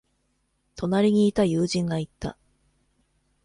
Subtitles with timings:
[0.75, 2.35] 隣にいた友人が言った。